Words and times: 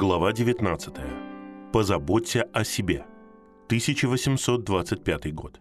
Глава 0.00 0.32
19. 0.32 0.94
Позаботься 1.72 2.44
о 2.52 2.62
себе. 2.62 3.04
1825 3.66 5.34
год. 5.34 5.60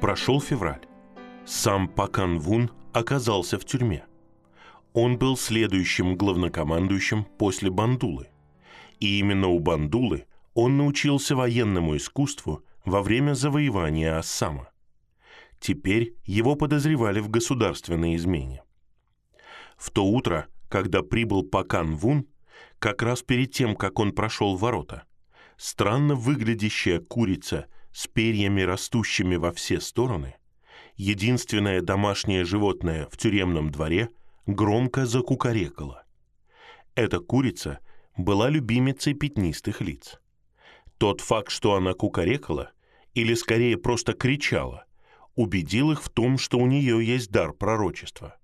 Прошел 0.00 0.40
февраль. 0.40 0.86
Сам 1.44 1.88
Пакан 1.88 2.38
Вун 2.38 2.70
оказался 2.92 3.58
в 3.58 3.64
тюрьме. 3.64 4.04
Он 4.92 5.18
был 5.18 5.36
следующим 5.36 6.14
главнокомандующим 6.14 7.24
после 7.36 7.68
Бандулы. 7.68 8.28
И 9.00 9.18
именно 9.18 9.48
у 9.48 9.58
Бандулы 9.58 10.26
он 10.54 10.76
научился 10.76 11.34
военному 11.34 11.96
искусству 11.96 12.62
во 12.84 13.02
время 13.02 13.34
завоевания 13.34 14.16
Ассама. 14.16 14.70
Теперь 15.58 16.14
его 16.26 16.54
подозревали 16.54 17.18
в 17.18 17.28
государственной 17.28 18.14
измене. 18.14 18.62
В 19.76 19.90
то 19.90 20.04
утро, 20.04 20.46
когда 20.72 21.02
прибыл 21.02 21.42
Пакан 21.42 21.96
Вун, 21.96 22.26
как 22.78 23.02
раз 23.02 23.22
перед 23.22 23.52
тем, 23.52 23.76
как 23.76 23.98
он 23.98 24.12
прошел 24.12 24.56
ворота, 24.56 25.02
странно 25.58 26.14
выглядящая 26.14 26.98
курица 26.98 27.66
с 27.92 28.06
перьями, 28.06 28.62
растущими 28.62 29.36
во 29.36 29.52
все 29.52 29.82
стороны, 29.82 30.34
единственное 30.96 31.82
домашнее 31.82 32.46
животное 32.46 33.06
в 33.12 33.18
тюремном 33.18 33.70
дворе, 33.70 34.08
громко 34.46 35.04
закукарекала. 35.04 36.04
Эта 36.94 37.20
курица 37.20 37.80
была 38.16 38.48
любимицей 38.48 39.12
пятнистых 39.12 39.82
лиц. 39.82 40.22
Тот 40.96 41.20
факт, 41.20 41.50
что 41.50 41.74
она 41.74 41.92
кукарекала, 41.92 42.70
или 43.12 43.34
скорее 43.34 43.76
просто 43.76 44.14
кричала, 44.14 44.86
убедил 45.34 45.92
их 45.92 46.02
в 46.02 46.08
том, 46.08 46.38
что 46.38 46.56
у 46.56 46.66
нее 46.66 47.06
есть 47.06 47.30
дар 47.30 47.52
пророчества. 47.52 48.38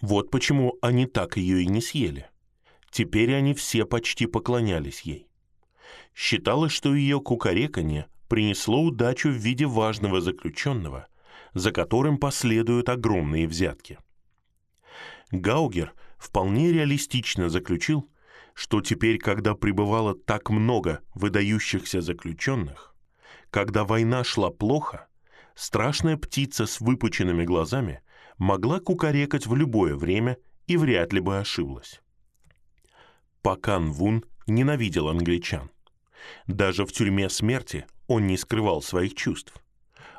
Вот 0.00 0.30
почему 0.30 0.76
они 0.82 1.06
так 1.06 1.36
ее 1.36 1.62
и 1.62 1.66
не 1.66 1.80
съели. 1.80 2.28
Теперь 2.90 3.34
они 3.34 3.54
все 3.54 3.84
почти 3.86 4.26
поклонялись 4.26 5.00
ей. 5.02 5.28
Считалось, 6.14 6.72
что 6.72 6.94
ее 6.94 7.20
кукареканье 7.20 8.06
принесло 8.28 8.82
удачу 8.82 9.28
в 9.28 9.36
виде 9.36 9.66
важного 9.66 10.20
заключенного, 10.20 11.06
за 11.54 11.70
которым 11.70 12.18
последуют 12.18 12.88
огромные 12.88 13.46
взятки. 13.46 13.98
Гаугер 15.30 15.94
вполне 16.18 16.72
реалистично 16.72 17.48
заключил, 17.48 18.08
что 18.54 18.80
теперь, 18.80 19.18
когда 19.18 19.54
пребывало 19.54 20.14
так 20.14 20.50
много 20.50 21.00
выдающихся 21.14 22.00
заключенных, 22.00 22.94
когда 23.50 23.84
война 23.84 24.24
шла 24.24 24.50
плохо, 24.50 25.08
страшная 25.54 26.16
птица 26.16 26.66
с 26.66 26.80
выпученными 26.80 27.44
глазами 27.44 28.02
могла 28.42 28.80
кукарекать 28.80 29.46
в 29.46 29.54
любое 29.54 29.94
время 29.94 30.36
и 30.66 30.76
вряд 30.76 31.12
ли 31.12 31.20
бы 31.20 31.38
ошиблась. 31.38 32.02
Пакан 33.40 33.92
Вун 33.92 34.24
ненавидел 34.48 35.08
англичан. 35.08 35.70
Даже 36.48 36.84
в 36.84 36.92
тюрьме 36.92 37.30
смерти 37.30 37.86
он 38.08 38.26
не 38.26 38.36
скрывал 38.36 38.82
своих 38.82 39.14
чувств. 39.14 39.54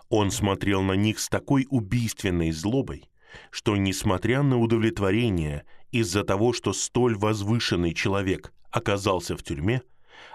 Он 0.08 0.32
смотрел 0.32 0.84
на 0.84 0.94
них 0.94 1.20
с 1.20 1.28
такой 1.28 1.68
убийственной 1.70 2.52
злобой, 2.52 3.10
что, 3.52 3.76
несмотря 3.76 4.42
на 4.42 4.58
удовлетворение 4.58 5.66
из-за 5.92 6.24
того, 6.24 6.54
что 6.54 6.72
столь 6.72 7.18
возвышенный 7.18 7.94
человек 7.94 8.54
оказался 8.72 9.36
в 9.36 9.44
тюрьме, 9.44 9.82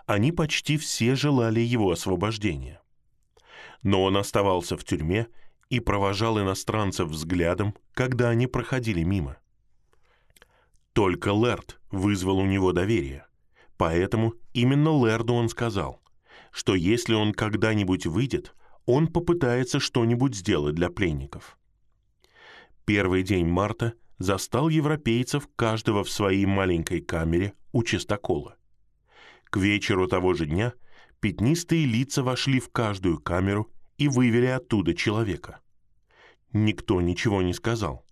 они 0.05 0.31
почти 0.31 0.77
все 0.77 1.15
желали 1.15 1.61
его 1.61 1.91
освобождения. 1.91 2.83
Но 3.83 4.03
он 4.03 4.19
оставался 4.19 4.77
в 4.77 4.85
тюрьме 4.85 5.29
и 5.71 5.81
провожал 5.81 6.41
иностранцев 6.41 7.09
взглядом, 7.09 7.75
когда 7.93 8.31
они 8.31 8.47
проходили 8.47 9.03
мимо. 9.03 9.39
Только 10.93 11.33
Лэрд 11.33 11.81
вызвал 11.91 12.39
у 12.39 12.47
него 12.47 12.73
доверие. 12.73 13.27
Поэтому 13.77 14.35
именно 14.53 14.91
Лэрду 14.91 15.35
он 15.35 15.49
сказал, 15.49 16.03
что 16.51 16.75
если 16.75 17.15
он 17.15 17.33
когда-нибудь 17.33 18.07
выйдет, 18.07 18.55
он 18.87 19.07
попытается 19.07 19.79
что-нибудь 19.79 20.35
сделать 20.35 20.75
для 20.75 20.91
пленников. 20.91 21.59
Первый 22.85 23.23
день 23.23 23.47
марта 23.47 23.93
застал 24.19 24.69
европейцев 24.69 25.49
каждого 25.55 26.03
в 26.03 26.11
своей 26.11 26.47
маленькой 26.47 27.01
камере 27.01 27.53
у 27.73 27.85
чистокола. 27.85 28.57
К 29.45 29.59
вечеру 29.59 30.09
того 30.09 30.35
же 30.35 30.47
дня 30.47 30.73
пятнистые 31.21 31.87
лица 31.87 32.23
вошли 32.23 32.61
в 32.61 32.71
каждую 32.71 33.21
камеру 33.21 33.71
и 33.99 34.09
вывели 34.09 34.47
оттуда 34.47 34.95
человека. 34.95 35.61
Никто 36.53 37.01
ничего 37.01 37.43
не 37.43 37.53
сказал, 37.53 38.07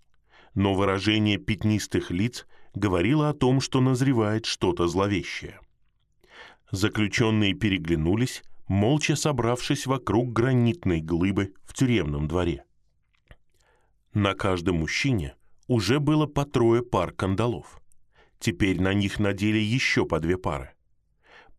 но 0.53 0.73
выражение 0.73 1.37
пятнистых 1.37 2.11
лиц 2.11 2.45
говорило 2.75 3.29
о 3.29 3.33
том, 3.33 3.61
что 3.61 3.81
назревает 3.81 4.45
что-то 4.45 4.87
зловещее. 4.87 5.59
Заключенные 6.71 7.53
переглянулись, 7.53 8.43
молча 8.67 9.15
собравшись 9.15 9.87
вокруг 9.87 10.33
гранитной 10.33 11.01
глыбы 11.01 11.53
в 11.63 11.73
тюремном 11.73 12.27
дворе. 12.27 12.65
На 14.13 14.33
каждом 14.33 14.77
мужчине 14.77 15.35
уже 15.67 15.99
было 15.99 16.25
по 16.25 16.45
трое 16.45 16.83
пар 16.83 17.11
кандалов. 17.11 17.81
Теперь 18.39 18.81
на 18.81 18.93
них 18.93 19.19
надели 19.19 19.57
еще 19.57 20.05
по 20.05 20.19
две 20.19 20.37
пары. 20.37 20.71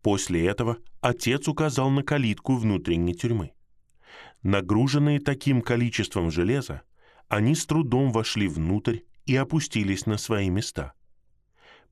После 0.03 0.47
этого 0.47 0.78
отец 1.00 1.49
указал 1.49 1.91
на 1.91 2.03
калитку 2.03 2.56
внутренней 2.56 3.15
тюрьмы. 3.15 3.53
Нагруженные 4.43 5.21
таким 5.21 5.62
количеством 5.62 6.31
железа, 6.31 6.82
они 7.28 7.54
с 7.54 7.66
трудом 7.66 8.12
вошли 8.12 8.49
внутрь 8.49 9.00
и 9.26 9.34
опустились 9.37 10.06
на 10.06 10.16
свои 10.16 10.49
места. 10.49 10.94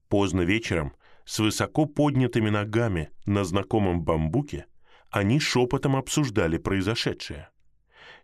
Поздно 0.09 0.43
вечером, 0.43 0.95
с 1.25 1.41
высоко 1.41 1.87
поднятыми 1.87 2.49
ногами 2.49 3.11
на 3.27 3.45
знакомом 3.45 4.03
бамбуке, 4.03 4.67
они 5.11 5.41
шепотом 5.41 5.97
обсуждали 5.97 6.57
произошедшее. 6.59 7.49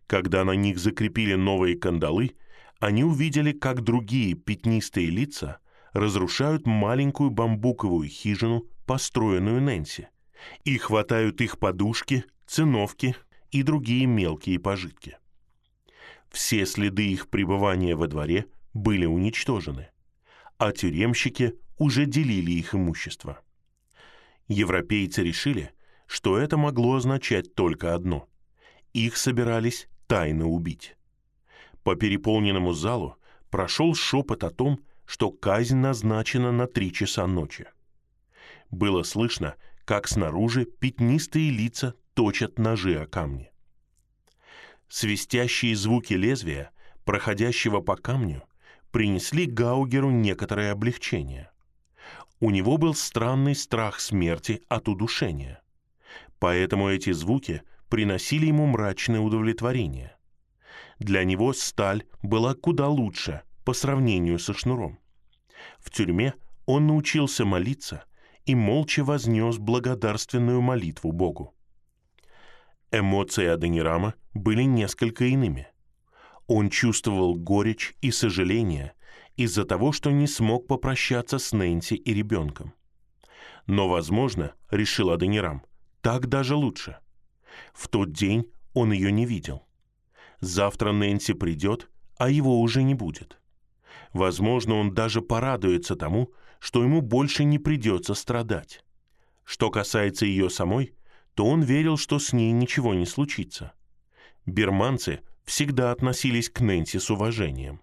Когда 0.07 0.45
на 0.45 0.53
них 0.53 0.79
закрепили 0.79 1.35
новые 1.35 1.77
кандалы, 1.77 2.37
они 2.79 3.05
увидели, 3.05 3.53
как 3.53 3.83
другие 3.83 4.35
пятнистые 4.35 5.09
лица 5.09 5.59
разрушают 5.93 6.67
маленькую 6.67 7.31
бамбуковую 7.31 8.09
хижину, 8.09 8.67
построенную 8.87 9.61
Нэнси, 9.61 10.09
и 10.65 10.79
хватают 10.79 11.41
их 11.41 11.59
подушки, 11.59 12.25
циновки 12.47 13.17
и 13.53 13.63
другие 13.63 14.07
мелкие 14.07 14.59
пожитки. 14.59 15.19
Все 16.31 16.67
следы 16.67 17.07
их 17.07 17.29
пребывания 17.29 17.95
во 17.95 18.09
дворе 18.09 18.47
были 18.75 19.07
уничтожены, 19.07 19.91
а 20.59 20.73
тюремщики 20.73 21.55
уже 21.79 22.07
делили 22.07 22.51
их 22.51 22.75
имущество. 22.75 23.41
Европейцы 24.49 25.23
решили, 25.23 25.71
что 26.07 26.37
это 26.37 26.57
могло 26.57 26.97
означать 26.97 27.55
только 27.55 27.95
одно– 27.95 28.29
их 28.93 29.17
собирались 29.17 29.89
тайно 30.07 30.47
убить. 30.47 30.97
По 31.83 31.97
переполненному 31.97 32.73
залу 32.73 33.17
прошел 33.51 33.95
шепот 33.95 34.45
о 34.45 34.51
том, 34.51 34.81
что 35.07 35.31
казнь 35.31 35.77
назначена 35.77 36.53
на 36.53 36.67
три 36.67 36.93
часа 36.93 37.27
ночи. 37.27 37.67
Было 38.71 39.03
слышно, 39.03 39.57
как 39.85 40.09
снаружи 40.09 40.65
пятнистые 40.65 41.51
лица 41.51 41.95
точат 42.15 42.59
ножи 42.59 43.01
о 43.01 43.07
камни. 43.07 43.51
Свистящие 44.89 45.75
звуки 45.75 46.15
лезвия, 46.15 46.71
проходящего 47.05 47.81
по 47.81 47.97
камню, 47.97 48.43
принесли 48.91 49.47
Гаугеру 49.47 50.11
некоторое 50.11 50.73
облегчение. 50.73 51.51
У 52.41 52.51
него 52.51 52.77
был 52.77 52.95
странный 52.95 53.55
страх 53.55 54.01
смерти 54.01 54.63
от 54.69 54.89
удушения. 54.89 55.63
Поэтому 56.39 56.89
эти 56.89 57.13
звуки 57.13 57.63
приносили 57.89 58.47
ему 58.47 58.67
мрачное 58.67 59.21
удовлетворение. 59.21 60.17
Для 60.99 61.25
него 61.25 61.53
сталь 61.53 62.05
была 62.23 62.55
куда 62.55 62.89
лучше 62.89 63.43
по 63.65 63.73
сравнению 63.73 64.39
со 64.39 64.53
шнуром. 64.53 64.99
В 65.79 65.91
тюрьме 65.91 66.35
он 66.67 66.87
научился 66.87 67.45
молиться 67.45 68.05
и 68.45 68.55
молча 68.55 69.05
вознес 69.05 69.59
благодарственную 69.59 70.61
молитву 70.61 71.13
Богу. 71.13 71.55
Эмоции 72.93 73.47
Аденирама 73.47 74.15
были 74.35 74.65
несколько 74.65 75.25
иными. 75.25 75.67
Он 76.47 76.69
чувствовал 76.69 77.35
горечь 77.35 77.95
и 78.03 78.11
сожаление 78.11 78.93
из-за 79.37 79.65
того, 79.65 79.93
что 79.93 80.11
не 80.11 80.27
смог 80.27 80.67
попрощаться 80.67 81.39
с 81.39 81.53
Нэнси 81.53 81.95
и 81.95 82.13
ребенком. 82.13 82.75
Но, 83.67 83.89
возможно, 83.89 84.53
решил 84.71 85.11
Аденирам, 85.11 85.63
так 86.03 86.27
даже 86.27 86.55
лучше. 86.55 86.99
В 87.73 87.89
тот 87.89 88.13
день 88.13 88.53
он 88.75 88.93
ее 88.93 89.11
не 89.11 89.25
видел. 89.25 89.67
Завтра 90.41 90.93
Нэнси 90.93 91.33
придет, 91.33 91.89
а 92.19 92.29
его 92.29 92.61
уже 92.61 92.83
не 92.83 92.95
будет. 92.95 93.41
Возможно, 94.13 94.75
он 94.75 94.93
даже 94.93 95.23
порадуется 95.23 95.97
тому, 95.97 96.31
что 96.59 96.83
ему 96.83 97.01
больше 97.01 97.45
не 97.45 97.59
придется 97.59 98.13
страдать. 98.13 98.85
Что 99.45 99.71
касается 99.71 100.27
ее 100.27 100.51
самой, 100.51 100.95
то 101.35 101.47
он 101.47 101.63
верил, 101.63 101.97
что 101.97 102.19
с 102.19 102.33
ней 102.33 102.53
ничего 102.53 102.95
не 102.95 103.07
случится. 103.07 103.73
Бирманцы 104.47 105.21
всегда 105.45 105.93
относились 105.93 106.51
к 106.51 106.61
Нэнси 106.61 106.99
с 106.99 107.11
уважением. 107.11 107.81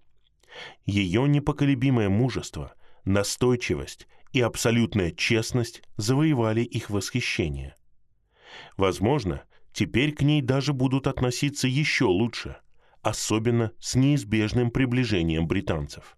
Ее 0.86 1.28
непоколебимое 1.28 2.10
мужество 2.10 2.74
настойчивость 3.06 4.08
и 4.34 4.42
абсолютная 4.42 5.12
честность 5.12 5.82
завоевали 5.98 6.62
их 6.62 6.90
восхищение. 6.90 7.76
Возможно, 8.78 9.44
теперь 9.74 10.14
к 10.14 10.22
ней 10.22 10.42
даже 10.42 10.74
будут 10.74 11.08
относиться 11.08 11.68
еще 11.68 12.06
лучше, 12.06 12.58
особенно 13.02 13.72
с 13.80 13.96
неизбежным 13.96 14.72
приближением 14.72 15.48
британцев. 15.48 16.18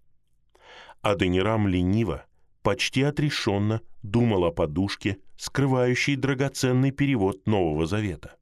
Аденирам 1.00 1.66
лениво, 1.68 2.26
почти 2.62 3.02
отрешенно 3.02 3.82
думал 4.02 4.44
о 4.44 4.52
подушке, 4.52 5.18
скрывающей 5.36 6.16
драгоценный 6.16 6.90
перевод 6.90 7.46
Нового 7.46 7.86
Завета. 7.86 8.36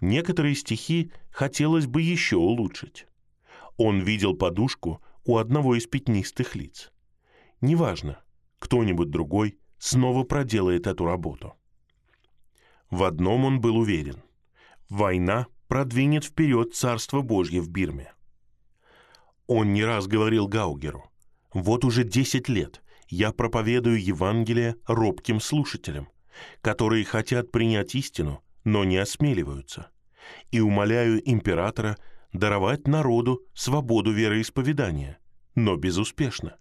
Некоторые 0.00 0.54
стихи 0.54 1.10
хотелось 1.30 1.86
бы 1.86 2.02
еще 2.02 2.36
улучшить. 2.36 3.06
Он 3.76 4.00
видел 4.00 4.34
подушку 4.34 5.02
у 5.24 5.38
одного 5.38 5.76
из 5.76 5.86
пятнистых 5.86 6.54
лиц. 6.54 6.92
Неважно, 7.60 8.22
кто-нибудь 8.58 9.10
другой 9.10 9.58
снова 9.78 10.24
проделает 10.24 10.86
эту 10.86 11.04
работу. 11.04 11.54
В 12.90 13.04
одном 13.04 13.44
он 13.44 13.60
был 13.60 13.78
уверен. 13.78 14.22
Война 14.90 15.46
продвинет 15.68 16.24
вперед 16.24 16.74
Царство 16.74 17.22
Божье 17.22 17.62
в 17.62 17.70
Бирме. 17.70 18.12
Он 19.46 19.72
не 19.72 19.84
раз 19.84 20.06
говорил 20.06 20.46
Гаугеру, 20.46 21.10
«Вот 21.54 21.84
уже 21.84 22.04
десять 22.04 22.48
лет 22.48 22.82
я 23.12 23.30
проповедую 23.30 24.02
Евангелие 24.02 24.76
робким 24.86 25.38
слушателям, 25.38 26.08
которые 26.62 27.04
хотят 27.04 27.52
принять 27.52 27.94
истину, 27.94 28.42
но 28.64 28.84
не 28.84 28.96
осмеливаются, 28.96 29.90
и 30.50 30.60
умоляю 30.60 31.20
императора 31.30 31.98
даровать 32.32 32.86
народу 32.88 33.42
свободу 33.52 34.12
вероисповедания, 34.12 35.18
но 35.54 35.76
безуспешно. 35.76 36.56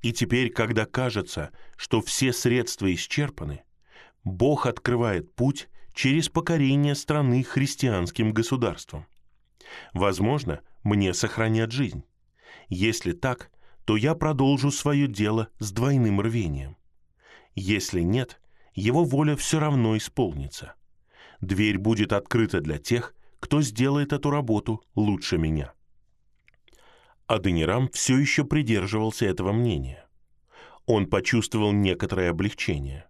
И 0.00 0.12
теперь, 0.12 0.50
когда 0.50 0.86
кажется, 0.86 1.50
что 1.76 2.00
все 2.00 2.32
средства 2.32 2.94
исчерпаны, 2.94 3.64
Бог 4.22 4.66
открывает 4.66 5.34
путь 5.34 5.68
через 5.92 6.28
покорение 6.28 6.94
страны 6.94 7.42
христианским 7.42 8.32
государством. 8.32 9.08
Возможно, 9.92 10.60
мне 10.84 11.12
сохранят 11.14 11.72
жизнь. 11.72 12.04
Если 12.68 13.10
так, 13.10 13.50
то 13.84 13.96
я 13.96 14.14
продолжу 14.14 14.70
свое 14.70 15.06
дело 15.06 15.48
с 15.58 15.72
двойным 15.72 16.20
рвением. 16.20 16.76
Если 17.54 18.00
нет, 18.00 18.40
его 18.74 19.04
воля 19.04 19.36
все 19.36 19.60
равно 19.60 19.96
исполнится. 19.96 20.74
Дверь 21.40 21.78
будет 21.78 22.12
открыта 22.12 22.60
для 22.60 22.78
тех, 22.78 23.14
кто 23.40 23.60
сделает 23.60 24.12
эту 24.12 24.30
работу 24.30 24.82
лучше 24.94 25.36
меня. 25.36 25.72
Аденирам 27.26 27.88
все 27.90 28.18
еще 28.18 28.44
придерживался 28.44 29.26
этого 29.26 29.52
мнения. 29.52 30.06
Он 30.86 31.06
почувствовал 31.06 31.72
некоторое 31.72 32.30
облегчение. 32.30 33.06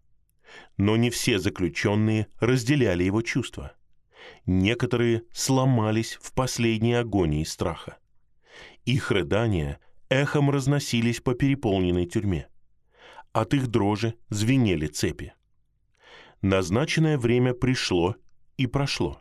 Но 0.77 0.97
не 0.97 1.11
все 1.11 1.39
заключенные 1.39 2.29
разделяли 2.39 3.05
его 3.05 3.23
чувства. 3.23 3.73
Некоторые 4.47 5.23
сломались 5.33 6.19
в 6.21 6.33
последней 6.33 6.95
агонии 6.95 7.45
страха. 7.45 7.99
Их 8.85 9.11
рыдания 9.11 9.81
эхом 10.23 10.51
разносились 10.51 11.21
по 11.21 11.35
переполненной 11.35 12.07
тюрьме. 12.07 12.49
От 13.33 13.55
их 13.55 13.69
дрожи 13.69 14.15
звенели 14.29 14.87
цепи. 14.87 15.35
Назначенное 16.43 17.19
время 17.19 17.55
пришло 17.55 18.17
и 18.57 18.67
прошло. 18.67 19.21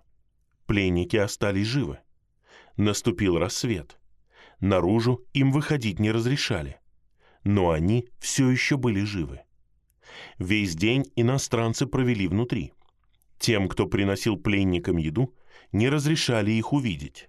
Пленники 0.66 1.18
остались 1.18 1.68
живы. 1.68 2.00
Наступил 2.78 3.38
рассвет– 3.38 3.98
Наружу 4.64 5.26
им 5.34 5.52
выходить 5.52 6.00
не 6.00 6.10
разрешали. 6.10 6.80
Но 7.44 7.72
они 7.72 8.08
все 8.18 8.50
еще 8.50 8.78
были 8.78 9.04
живы. 9.04 9.42
Весь 10.40 10.74
день 10.74 11.04
иностранцы 11.18 11.86
провели 11.86 12.30
внутри. 12.30 12.72
Тем, 13.40 13.68
кто 13.68 13.88
приносил 13.88 14.38
пленникам 14.38 14.96
еду, 14.96 15.36
не 15.74 15.90
разрешали 15.90 16.52
их 16.52 16.72
увидеть. 16.72 17.28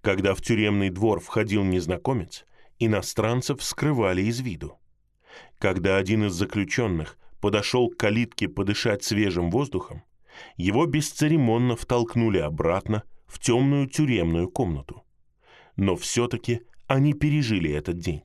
Когда 0.00 0.32
в 0.32 0.42
тюремный 0.42 0.90
двор 0.90 1.18
входил 1.18 1.64
незнакомец, 1.64 2.46
иностранцев 2.80 3.62
скрывали 3.62 4.22
из 4.22 4.40
виду. 4.40 4.78
Когда 5.58 5.96
один 5.96 6.24
из 6.26 6.32
заключенных 6.32 7.16
подошел 7.40 7.88
к 7.88 7.96
калитке 7.96 8.48
подышать 8.48 9.04
свежим 9.04 9.50
воздухом, 9.50 10.02
его 10.56 10.86
бесцеремонно 10.86 11.76
втолкнули 11.76 12.38
обратно 12.38 13.04
в 13.26 13.38
темную 13.38 13.86
тюремную 13.86 14.48
комнату 14.50 15.04
но 15.80 15.96
все-таки 15.96 16.60
они 16.86 17.14
пережили 17.14 17.70
этот 17.72 17.98
день. 17.98 18.22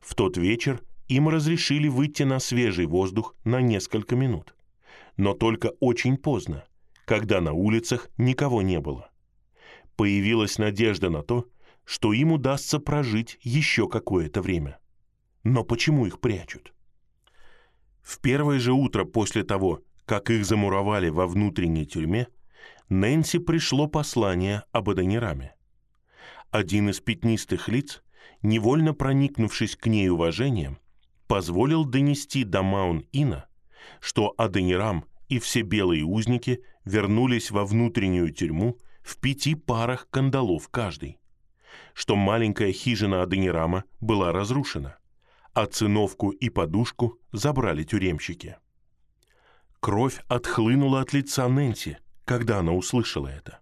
В 0.00 0.14
тот 0.14 0.36
вечер 0.36 0.80
им 1.08 1.28
разрешили 1.28 1.88
выйти 1.88 2.22
на 2.22 2.38
свежий 2.38 2.86
воздух 2.86 3.34
на 3.44 3.60
несколько 3.60 4.14
минут, 4.14 4.54
но 5.16 5.34
только 5.34 5.72
очень 5.80 6.16
поздно, 6.16 6.64
когда 7.04 7.40
на 7.40 7.52
улицах 7.52 8.10
никого 8.16 8.62
не 8.62 8.78
было. 8.78 9.10
Появилась 9.96 10.56
надежда 10.56 11.10
на 11.10 11.22
то, 11.24 11.48
что 11.84 12.12
им 12.12 12.32
удастся 12.32 12.78
прожить 12.78 13.38
еще 13.42 13.88
какое-то 13.88 14.42
время. 14.42 14.78
Но 15.44 15.64
почему 15.64 16.06
их 16.06 16.20
прячут? 16.20 16.72
В 18.02 18.20
первое 18.20 18.58
же 18.58 18.72
утро 18.72 19.04
после 19.04 19.44
того, 19.44 19.80
как 20.04 20.30
их 20.30 20.44
замуровали 20.44 21.08
во 21.08 21.26
внутренней 21.26 21.86
тюрьме, 21.86 22.28
Нэнси 22.88 23.38
пришло 23.38 23.86
послание 23.86 24.64
об 24.72 24.90
Адонираме. 24.90 25.54
Один 26.50 26.90
из 26.90 27.00
пятнистых 27.00 27.68
лиц, 27.68 28.02
невольно 28.42 28.92
проникнувшись 28.92 29.76
к 29.76 29.86
ней 29.86 30.08
уважением, 30.10 30.78
позволил 31.26 31.84
донести 31.84 32.44
до 32.44 32.62
Маун-Ина, 32.62 33.46
что 34.00 34.34
Аденирам 34.36 35.06
и 35.28 35.38
все 35.38 35.62
белые 35.62 36.04
узники 36.04 36.62
вернулись 36.84 37.50
во 37.50 37.64
внутреннюю 37.64 38.30
тюрьму 38.32 38.76
в 39.02 39.16
пяти 39.18 39.54
парах 39.54 40.08
кандалов 40.10 40.68
каждый, 40.68 41.18
что 41.94 42.16
маленькая 42.16 42.72
хижина 42.72 43.22
Аденирама 43.22 43.84
была 44.00 44.32
разрушена, 44.32 44.96
а 45.54 45.66
циновку 45.66 46.30
и 46.30 46.48
подушку 46.48 47.18
забрали 47.32 47.84
тюремщики. 47.84 48.56
Кровь 49.80 50.22
отхлынула 50.28 51.00
от 51.00 51.12
лица 51.12 51.48
Нэнси, 51.48 51.98
когда 52.24 52.58
она 52.60 52.72
услышала 52.72 53.28
это. 53.28 53.58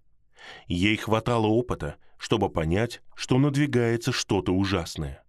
Ей 0.67 0.97
хватало 0.97 1.47
опыта, 1.47 1.97
чтобы 2.19 2.51
понять, 2.51 3.03
что 3.15 3.39
надвигается 3.39 4.13
что-то 4.13 4.53
ужасное. 4.53 5.25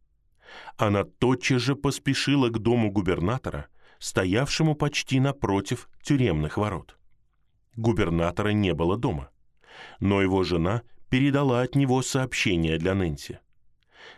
Она 0.77 1.05
тотчас 1.05 1.61
же 1.61 1.75
поспешила 1.75 2.49
к 2.49 2.59
дому 2.59 2.91
губернатора, 2.91 3.67
стоявшему 3.99 4.75
почти 4.75 5.19
напротив 5.19 5.89
тюремных 6.01 6.57
ворот. 6.57 6.97
Губернатора 7.75 8.49
не 8.49 8.73
было 8.73 8.97
дома, 8.97 9.29
но 9.99 10.21
его 10.21 10.43
жена 10.43 10.81
передала 11.11 11.61
от 11.61 11.75
него 11.75 12.01
сообщение 12.01 12.77
для 12.77 12.95
Нэнси. 12.95 13.39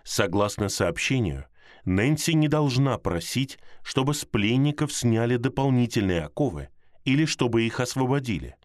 Согласно 0.03 0.69
сообщению, 0.69 1.47
Нэнси 1.85 2.31
не 2.35 2.47
должна 2.47 3.00
просить, 3.00 3.57
чтобы 3.83 4.13
с 4.13 4.23
пленников 4.25 4.93
сняли 4.93 5.38
дополнительные 5.38 6.21
оковы 6.21 6.69
или 7.03 7.25
чтобы 7.25 7.63
их 7.63 7.79
освободили, 7.79 8.55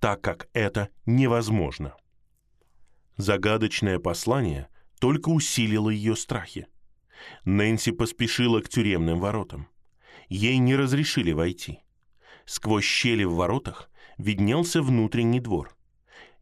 так 0.00 0.20
как 0.20 0.48
это 0.52 0.88
невозможно. 1.06 1.94
Загадочное 3.16 4.00
послание 4.00 4.68
только 4.98 5.28
усилило 5.28 5.88
ее 5.88 6.16
страхи. 6.16 6.66
Нэнси 7.44 7.92
поспешила 7.92 8.60
к 8.62 8.68
тюремным 8.68 9.20
воротам. 9.20 9.68
Ей 10.28 10.58
не 10.58 10.74
разрешили 10.74 11.30
войти. 11.30 11.78
Сквозь 12.46 12.84
щели 12.84 13.22
в 13.22 13.34
воротах 13.34 13.90
виднелся 14.18 14.82
внутренний 14.82 15.40
двор. 15.40 15.75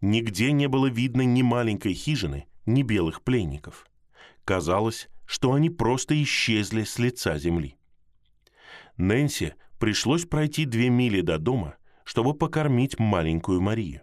Нигде 0.05 0.53
не 0.53 0.69
было 0.69 0.89
видно 0.89 1.23
ни 1.23 1.41
маленькой 1.41 1.95
хижины, 1.95 2.47
ни 2.67 2.83
белых 2.83 3.23
пленников. 3.23 3.87
Казалось, 4.45 5.09
что 5.25 5.55
они 5.55 5.71
просто 5.71 6.23
исчезли 6.23 6.85
с 6.85 6.99
лица 6.99 7.39
земли. 7.39 7.79
Нэнси 8.99 9.55
пришлось 9.79 10.27
пройти 10.27 10.67
две 10.67 10.91
мили 10.91 11.23
до 11.23 11.39
дома, 11.39 11.77
чтобы 12.05 12.35
покормить 12.35 12.99
маленькую 12.99 13.63
Марию. 13.63 14.03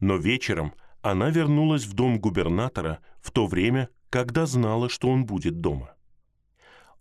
Но 0.00 0.16
вечером 0.16 0.74
она 1.02 1.30
вернулась 1.30 1.84
в 1.84 1.92
дом 1.92 2.18
губернатора 2.18 2.98
в 3.20 3.30
то 3.30 3.46
время, 3.46 3.90
когда 4.10 4.44
знала, 4.44 4.88
что 4.88 5.08
он 5.08 5.24
будет 5.24 5.60
дома. 5.60 5.94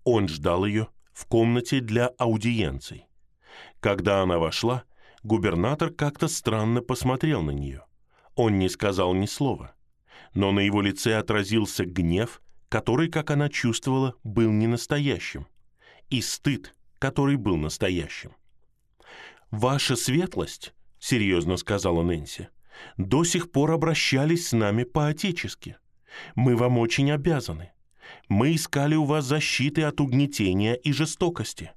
Он 0.04 0.28
ждал 0.28 0.66
ее 0.66 0.90
в 1.12 1.26
комнате 1.26 1.80
для 1.80 2.12
аудиенций. 2.20 3.08
Когда 3.80 4.22
она 4.22 4.38
вошла, 4.38 4.84
губернатор 5.24 5.90
как-то 5.90 6.28
странно 6.28 6.84
посмотрел 6.84 7.42
на 7.42 7.50
нее. 7.50 7.84
Он 8.36 8.60
не 8.60 8.70
сказал 8.70 9.14
ни 9.14 9.26
слова, 9.26 9.76
но 10.34 10.52
на 10.52 10.60
его 10.60 10.82
лице 10.82 11.16
отразился 11.16 11.86
гнев, 11.86 12.42
который, 12.70 13.10
как 13.10 13.32
она 13.32 13.50
чувствовала, 13.50 14.16
был 14.24 14.52
не 14.52 14.68
настоящим, 14.68 15.48
и 16.10 16.22
стыд, 16.22 16.74
который 17.00 17.36
был 17.36 17.58
настоящим. 17.58 18.32
«Ваша 19.50 19.96
светлость»,— 19.96 20.74
серьезно 21.00 21.58
сказала 21.58 22.04
Нэнси,— 22.04 22.48
до 22.98 23.24
сих 23.24 23.52
пор 23.52 23.72
обращались 23.72 24.50
с 24.50 24.52
нами 24.54 24.84
по-отечески. 24.84 25.78
Мы 26.36 26.56
вам 26.56 26.78
очень 26.78 27.12
обязаны. 27.12 27.72
Мы 28.28 28.56
искали 28.56 28.96
у 28.96 29.06
вас 29.06 29.26
защиты 29.26 29.84
от 29.84 30.02
угнетения 30.02 30.74
и 30.74 30.92
жестокости. 30.92 31.72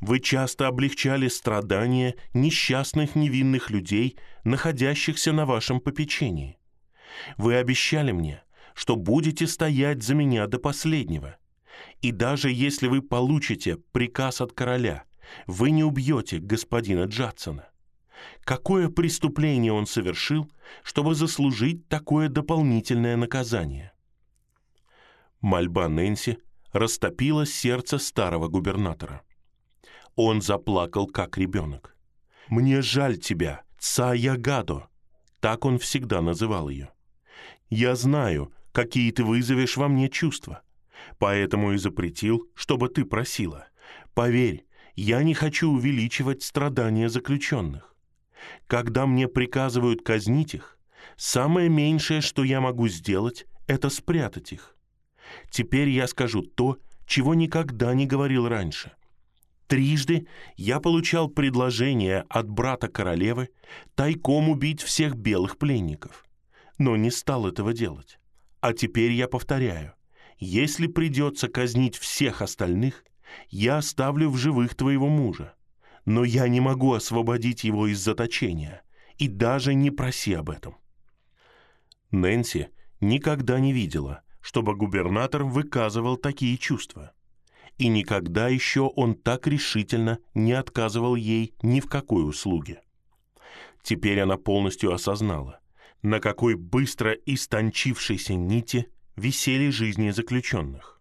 Вы 0.00 0.20
часто 0.20 0.68
облегчали 0.68 1.28
страдания 1.28 2.14
несчастных 2.32 3.14
невинных 3.14 3.70
людей, 3.70 4.16
находящихся 4.44 5.32
на 5.32 5.46
вашем 5.46 5.80
попечении. 5.80 6.58
Вы 7.36 7.56
обещали 7.56 8.12
мне, 8.12 8.42
что 8.74 8.96
будете 8.96 9.46
стоять 9.46 10.02
за 10.02 10.14
меня 10.14 10.46
до 10.46 10.58
последнего. 10.58 11.36
И 12.02 12.12
даже 12.12 12.50
если 12.50 12.86
вы 12.86 13.02
получите 13.02 13.76
приказ 13.92 14.40
от 14.40 14.52
короля, 14.52 15.04
вы 15.46 15.70
не 15.70 15.84
убьете 15.84 16.38
господина 16.38 17.04
Джадсона. 17.04 17.68
Какое 18.44 18.88
преступление 18.88 19.72
он 19.72 19.86
совершил, 19.86 20.50
чтобы 20.82 21.14
заслужить 21.14 21.88
такое 21.88 22.28
дополнительное 22.28 23.16
наказание? 23.16 23.92
Мольба 25.40 25.88
Нэнси 25.88 26.38
растопила 26.72 27.46
сердце 27.46 27.98
старого 27.98 28.48
губернатора. 28.48 29.22
Он 30.16 30.42
заплакал, 30.42 31.06
как 31.06 31.38
ребенок. 31.38 31.96
«Мне 32.48 32.82
жаль 32.82 33.18
тебя, 33.18 33.62
Цаягадо!» 33.78 34.88
Так 35.40 35.64
он 35.64 35.78
всегда 35.78 36.20
называл 36.20 36.68
ее. 36.68 36.90
«Я 37.68 37.96
знаю, 37.96 38.52
какие 38.72 39.10
ты 39.10 39.24
вызовешь 39.24 39.76
во 39.76 39.88
мне 39.88 40.08
чувства, 40.08 40.62
поэтому 41.18 41.72
и 41.72 41.78
запретил, 41.78 42.48
чтобы 42.54 42.88
ты 42.88 43.04
просила. 43.04 43.68
Поверь, 44.14 44.66
я 44.94 45.22
не 45.22 45.34
хочу 45.34 45.70
увеличивать 45.70 46.42
страдания 46.42 47.08
заключенных. 47.08 47.94
Когда 48.66 49.06
мне 49.06 49.28
приказывают 49.28 50.02
казнить 50.02 50.54
их, 50.54 50.78
самое 51.16 51.68
меньшее, 51.68 52.20
что 52.20 52.44
я 52.44 52.60
могу 52.60 52.88
сделать, 52.88 53.46
это 53.66 53.90
спрятать 53.90 54.52
их. 54.52 54.76
Теперь 55.50 55.88
я 55.88 56.06
скажу 56.06 56.42
то, 56.42 56.78
чего 57.06 57.34
никогда 57.34 57.94
не 57.94 58.06
говорил 58.06 58.48
раньше. 58.48 58.92
Трижды 59.66 60.26
я 60.56 60.78
получал 60.78 61.28
предложение 61.28 62.24
от 62.28 62.48
брата 62.48 62.88
королевы 62.88 63.48
тайком 63.94 64.50
убить 64.50 64.82
всех 64.82 65.16
белых 65.16 65.58
пленников, 65.58 66.26
но 66.78 66.96
не 66.96 67.10
стал 67.10 67.46
этого 67.46 67.72
делать. 67.72 68.18
А 68.60 68.72
теперь 68.72 69.12
я 69.12 69.26
повторяю, 69.26 69.94
если 70.38 70.86
придется 70.86 71.48
казнить 71.48 71.96
всех 71.96 72.42
остальных, 72.42 73.04
я 73.48 73.78
оставлю 73.78 74.28
в 74.28 74.36
живых 74.36 74.74
твоего 74.74 75.08
мужа, 75.08 75.54
но 76.04 76.24
я 76.24 76.48
не 76.48 76.60
могу 76.60 76.92
освободить 76.92 77.64
его 77.64 77.86
из 77.86 77.98
заточения, 77.98 78.82
и 79.16 79.28
даже 79.28 79.74
не 79.74 79.90
проси 79.90 80.34
об 80.34 80.50
этом». 80.50 80.76
Нэнси 82.10 82.68
никогда 83.00 83.58
не 83.58 83.72
видела, 83.72 84.22
чтобы 84.40 84.76
губернатор 84.76 85.42
выказывал 85.42 86.16
такие 86.16 86.56
чувства. 86.58 87.12
И 87.78 87.88
никогда 87.88 88.48
еще 88.48 88.82
он 88.82 89.14
так 89.14 89.46
решительно 89.46 90.18
не 90.34 90.52
отказывал 90.52 91.16
ей 91.16 91.54
ни 91.62 91.80
в 91.80 91.88
какой 91.88 92.28
услуге. 92.28 92.80
Теперь 93.82 94.20
она 94.20 94.36
полностью 94.36 94.92
осознала, 94.92 95.60
на 96.02 96.20
какой 96.20 96.54
быстро 96.54 97.12
истончившейся 97.12 98.34
нити 98.34 98.88
висели 99.16 99.70
жизни 99.70 100.10
заключенных. 100.10 101.00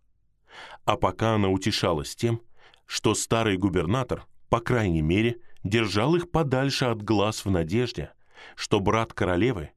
А 0.85 0.97
пока 0.97 1.35
она 1.35 1.49
утешалась 1.49 2.15
тем, 2.15 2.41
что 2.85 3.15
старый 3.15 3.57
губернатор, 3.57 4.25
по 4.49 4.59
крайней 4.59 5.01
мере, 5.01 5.37
держал 5.63 6.15
их 6.15 6.29
подальше 6.29 6.85
от 6.85 7.01
глаз 7.01 7.45
в 7.45 7.51
надежде, 7.51 8.11
что 8.55 8.79
брат 8.79 9.13
королевы, 9.13 9.71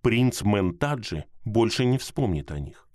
принц 0.00 0.42
Ментаджи, 0.42 1.24
больше 1.44 1.84
не 1.84 1.98
вспомнит 1.98 2.50
о 2.50 2.58
них. 2.58 2.88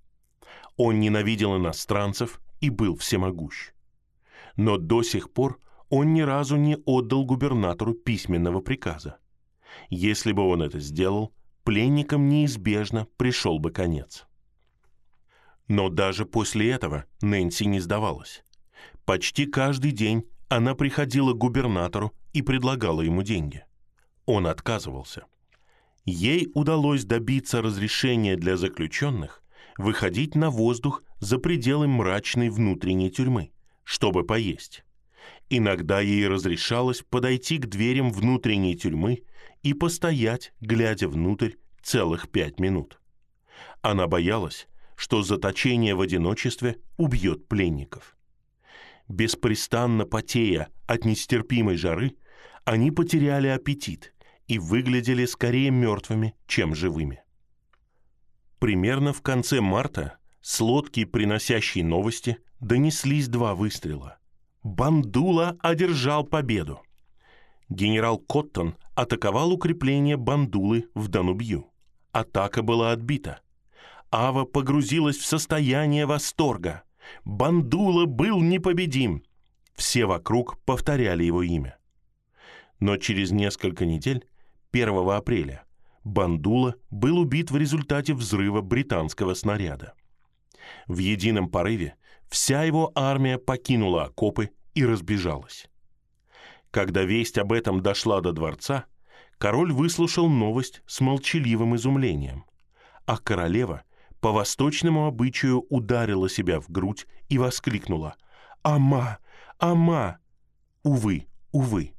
Он 0.78 1.00
ненавидел 1.00 1.58
иностранцев 1.58 2.42
и 2.62 2.70
был 2.70 2.96
всемогущ. 2.96 3.72
Но 4.56 4.78
до 4.78 5.04
сих 5.04 5.32
пор 5.32 5.60
он 5.90 6.14
ни 6.14 6.22
разу 6.22 6.56
не 6.56 6.78
отдал 6.86 7.26
губернатору 7.26 7.94
письменного 7.94 8.62
приказа. 8.62 9.18
Если 9.90 10.32
бы 10.32 10.44
он 10.44 10.62
это 10.62 10.80
сделал, 10.80 11.34
пленникам 11.64 12.30
неизбежно 12.30 13.08
пришел 13.18 13.60
бы 13.60 13.72
конец. 13.72 14.26
Но 15.68 15.90
даже 15.90 16.26
после 16.26 16.72
этого 16.72 17.06
Нэнси 17.22 17.66
не 17.66 17.80
сдавалась. 17.80 18.44
Почти 19.06 19.46
каждый 19.46 19.92
день 19.92 20.26
она 20.50 20.76
приходила 20.76 21.34
к 21.34 21.38
губернатору 21.38 22.14
и 22.34 22.42
предлагала 22.42 23.02
ему 23.02 23.24
деньги. 23.24 23.66
Он 24.26 24.48
отказывался. 24.48 25.26
Ей 26.06 26.52
удалось 26.56 27.06
добиться 27.06 27.62
разрешения 27.62 28.36
для 28.36 28.58
заключенных 28.58 29.42
выходить 29.78 30.36
на 30.36 30.50
воздух 30.50 31.04
за 31.22 31.38
пределы 31.38 31.88
мрачной 31.88 32.50
внутренней 32.50 33.12
тюрьмы, 33.12 33.52
чтобы 33.84 34.26
поесть. 34.26 34.84
Иногда 35.50 36.02
ей 36.02 36.28
разрешалось 36.28 37.04
подойти 37.04 37.58
к 37.60 37.68
дверям 37.68 38.12
внутренней 38.12 38.76
тюрьмы 38.76 39.24
и 39.62 39.74
постоять, 39.74 40.52
глядя 40.60 41.08
внутрь, 41.08 41.52
целых 41.84 42.30
пять 42.30 42.60
минут. 42.60 43.00
Она 43.82 44.08
боялась, 44.08 44.68
что 44.96 45.22
заточение 45.22 45.94
в 45.96 46.02
одиночестве 46.02 46.78
убьет 46.98 47.48
пленников. 47.48 48.18
Беспрестанно 49.08 50.06
потея 50.06 50.70
от 50.88 51.06
нестерпимой 51.06 51.76
жары, 51.76 52.16
они 52.66 52.92
потеряли 52.92 53.48
аппетит 53.48 54.14
и 54.48 54.58
выглядели 54.58 55.26
скорее 55.26 55.70
мертвыми, 55.70 56.36
чем 56.48 56.74
живыми. 56.74 57.24
Примерно 58.60 59.12
в 59.14 59.22
конце 59.22 59.60
марта 59.60 60.18
с 60.42 60.60
лодки, 60.60 61.06
приносящей 61.06 61.84
новости, 61.84 62.38
донеслись 62.60 63.28
два 63.28 63.56
выстрела. 63.56 64.18
Бандула 64.64 65.58
одержал 65.62 66.24
победу. 66.24 66.82
Генерал 67.70 68.18
Коттон 68.18 68.76
атаковал 68.96 69.54
укрепление 69.54 70.18
Бандулы 70.18 70.90
в 70.94 71.08
Данубью. 71.08 71.68
Атака 72.12 72.62
была 72.62 72.92
отбита. 72.92 73.40
Ава 74.12 74.44
погрузилась 74.44 75.18
в 75.18 75.26
состояние 75.26 76.06
восторга. 76.06 76.84
Бандула 77.24 78.06
был 78.06 78.42
непобедим. 78.42 79.24
Все 79.76 80.06
вокруг 80.06 80.60
повторяли 80.66 81.24
его 81.24 81.44
имя. 81.44 81.78
Но 82.80 82.98
через 82.98 83.32
несколько 83.32 83.86
недель, 83.86 84.26
1 84.74 85.10
апреля, 85.10 85.64
Бандула 86.04 86.76
был 86.90 87.20
убит 87.20 87.52
в 87.52 87.58
результате 87.58 88.14
взрыва 88.14 88.62
британского 88.62 89.34
снаряда. 89.34 89.94
В 90.88 90.98
едином 90.98 91.50
порыве 91.50 91.96
вся 92.30 92.64
его 92.64 92.92
армия 92.96 93.38
покинула 93.38 94.06
окопы 94.06 94.52
и 94.74 94.86
разбежалась. 94.86 95.68
Когда 96.72 97.04
весть 97.04 97.38
об 97.38 97.52
этом 97.52 97.82
дошла 97.82 98.22
до 98.22 98.32
дворца, 98.32 98.86
король 99.38 99.74
выслушал 99.74 100.30
новость 100.30 100.82
с 100.86 101.02
молчаливым 101.02 101.76
изумлением, 101.76 102.46
а 103.06 103.18
королева 103.18 103.84
по 104.22 104.32
восточному 104.32 105.08
обычаю 105.08 105.66
ударила 105.70 106.30
себя 106.30 106.60
в 106.60 106.70
грудь 106.70 107.08
и 107.28 107.38
воскликнула 107.38 108.16
«Ама! 108.64 109.18
Ама!» 109.60 110.20
Увы, 110.84 111.28
увы. 111.52 111.94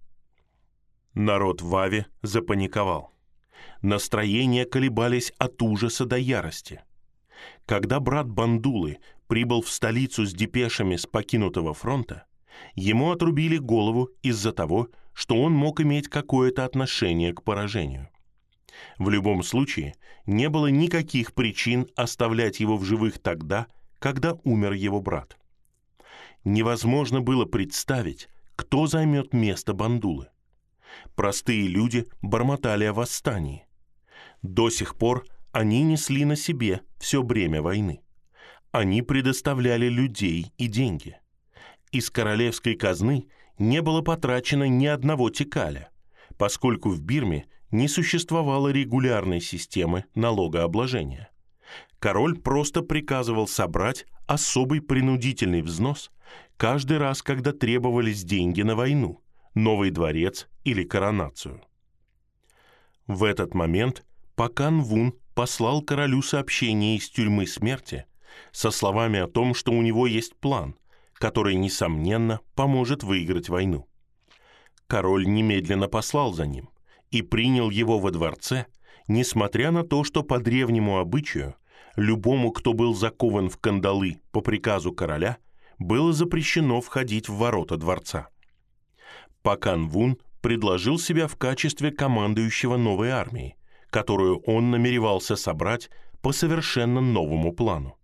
Народ 1.15 1.63
в 1.63 1.75
Аве 1.77 2.07
запаниковал. 2.23 3.13
Настроения 3.81 4.65
колебались 4.65 5.33
от 5.39 5.63
ужаса 5.63 6.05
до 6.05 6.17
ярости. 6.17 6.83
Когда 7.67 8.01
брат 8.01 8.29
Бандулы 8.29 8.99
прибыл 9.27 9.63
в 9.63 9.71
столицу 9.71 10.27
с 10.27 10.35
депешами 10.35 10.97
с 10.97 11.07
покинутого 11.07 11.75
фронта, 11.75 12.25
ему 12.75 13.11
отрубили 13.11 13.59
голову 13.59 14.11
из-за 14.23 14.53
того, 14.53 14.89
что 15.13 15.41
он 15.41 15.53
мог 15.53 15.81
иметь 15.81 16.09
какое-то 16.09 16.65
отношение 16.65 17.33
к 17.33 17.43
поражению. 17.43 18.09
В 18.99 19.11
любом 19.11 19.43
случае, 19.43 19.95
не 20.27 20.49
было 20.49 20.69
никаких 20.69 21.35
причин 21.35 21.89
оставлять 21.97 22.61
его 22.61 22.77
в 22.77 22.85
живых 22.85 23.19
тогда, 23.19 23.67
когда 23.99 24.35
умер 24.45 24.73
его 24.73 25.01
брат. 25.01 25.37
Невозможно 26.45 27.21
было 27.21 27.45
представить, 27.45 28.29
кто 28.57 28.87
займет 28.87 29.33
место 29.33 29.75
Бандулы. 29.75 30.29
Простые 31.15 31.69
люди 31.69 32.07
бормотали 32.21 32.85
о 32.85 32.93
восстании. 32.93 33.67
До 34.43 34.71
сих 34.71 34.97
пор 34.97 35.25
они 35.53 35.83
несли 35.83 36.25
на 36.25 36.35
себе 36.35 36.81
все 36.99 37.23
бремя 37.23 37.63
войны. 37.63 38.03
Они 38.71 39.03
предоставляли 39.03 39.87
людей 39.87 40.53
и 40.57 40.67
деньги. 40.67 41.19
Из 41.91 42.11
королевской 42.11 42.75
казны 42.75 43.29
не 43.59 43.83
было 43.83 44.01
потрачено 44.01 44.67
ни 44.67 44.87
одного 44.87 45.29
текаля, 45.29 45.91
поскольку 46.39 46.89
в 46.89 47.03
Бирме 47.03 47.47
не 47.71 47.87
существовало 47.87 48.69
регулярной 48.69 49.41
системы 49.41 50.05
налогообложения. 50.15 51.31
Король 51.99 52.39
просто 52.39 52.81
приказывал 52.83 53.47
собрать 53.47 54.07
особый 54.27 54.81
принудительный 54.81 55.63
взнос 55.63 56.11
каждый 56.57 56.97
раз, 56.99 57.23
когда 57.23 57.53
требовались 57.53 58.25
деньги 58.25 58.63
на 58.63 58.75
войну, 58.75 59.21
новый 59.55 59.91
дворец 59.91 60.49
или 60.65 60.83
коронацию. 60.83 61.63
В 63.07 63.25
этот 63.25 63.55
момент 63.55 64.05
Пакан 64.35 64.81
Вун 64.81 65.15
послал 65.35 65.83
королю 65.83 66.23
сообщение 66.23 66.97
из 66.97 67.09
тюрьмы 67.09 67.47
смерти 67.47 68.07
со 68.51 68.71
словами 68.71 69.21
о 69.21 69.27
том, 69.27 69.55
что 69.55 69.73
у 69.73 69.83
него 69.83 70.07
есть 70.07 70.37
план, 70.37 70.77
который, 71.15 71.55
несомненно, 71.55 72.41
поможет 72.55 73.03
выиграть 73.03 73.49
войну. 73.49 73.89
Король 74.87 75.27
немедленно 75.27 75.89
послал 75.89 76.33
за 76.33 76.47
ним 76.47 76.71
и 77.11 77.23
принял 77.23 77.71
его 77.71 77.99
во 77.99 78.11
дворце, 78.11 78.67
несмотря 79.09 79.71
на 79.71 79.85
то, 79.85 80.05
что 80.05 80.23
по 80.23 80.39
древнему 80.39 80.99
обычаю 80.99 81.55
любому, 81.97 82.53
кто 82.53 82.73
был 82.73 82.95
закован 82.95 83.49
в 83.49 83.59
кандалы 83.59 84.21
по 84.33 84.41
приказу 84.41 84.93
короля, 84.93 85.39
было 85.79 86.13
запрещено 86.13 86.81
входить 86.81 87.29
в 87.29 87.37
ворота 87.37 87.77
дворца. 87.77 88.29
Пакан 89.43 89.89
Вун 89.89 90.19
предложил 90.41 90.99
себя 90.99 91.27
в 91.27 91.37
качестве 91.37 91.91
командующего 91.91 92.77
новой 92.77 93.11
армией, 93.11 93.57
которую 93.93 94.39
он 94.47 94.71
намеревался 94.71 95.37
собрать 95.37 95.91
по 96.23 96.33
совершенно 96.33 97.01
новому 97.03 97.53
плану. 97.53 97.99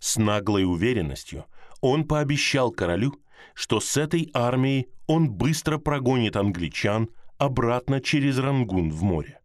С 0.00 0.18
наглой 0.18 0.64
уверенностью 0.64 1.46
он 1.80 2.04
пообещал 2.04 2.70
королю, 2.70 3.14
что 3.54 3.80
с 3.80 3.96
этой 3.96 4.30
армией 4.34 4.88
он 5.06 5.30
быстро 5.30 5.78
прогонит 5.78 6.36
англичан 6.36 7.08
обратно 7.38 8.00
через 8.02 8.38
Рангун 8.38 8.90
в 8.90 9.02
море. 9.02 9.40